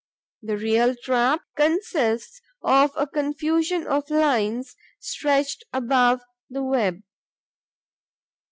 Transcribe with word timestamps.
The 0.41 0.57
real 0.57 0.95
trap 0.95 1.41
consists 1.55 2.41
of 2.63 2.89
a 2.97 3.05
confusion 3.05 3.85
of 3.85 4.09
lines 4.09 4.75
stretched 4.99 5.63
above 5.71 6.21
the 6.49 6.63
web. 6.63 7.03